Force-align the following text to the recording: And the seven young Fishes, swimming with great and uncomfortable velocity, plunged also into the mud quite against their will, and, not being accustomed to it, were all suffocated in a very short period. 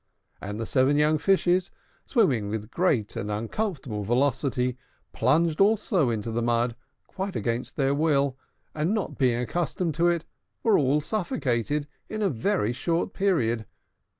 And 0.41 0.59
the 0.59 0.65
seven 0.65 0.97
young 0.97 1.19
Fishes, 1.19 1.69
swimming 2.07 2.49
with 2.49 2.71
great 2.71 3.15
and 3.15 3.29
uncomfortable 3.29 4.03
velocity, 4.03 4.75
plunged 5.13 5.61
also 5.61 6.09
into 6.09 6.31
the 6.31 6.41
mud 6.41 6.75
quite 7.05 7.35
against 7.35 7.75
their 7.75 7.93
will, 7.93 8.35
and, 8.73 8.95
not 8.95 9.19
being 9.19 9.39
accustomed 9.39 9.93
to 9.93 10.07
it, 10.07 10.25
were 10.63 10.75
all 10.75 11.01
suffocated 11.01 11.87
in 12.09 12.23
a 12.23 12.31
very 12.31 12.73
short 12.73 13.13
period. 13.13 13.67